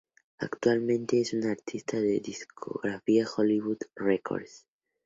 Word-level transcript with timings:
Actualmente 0.39 1.21
es 1.21 1.31
un 1.35 1.45
artista 1.45 1.99
de 1.99 2.15
la 2.15 2.19
discográfica 2.23 3.29
Hollywood 3.37 3.81
Records. 3.95 4.65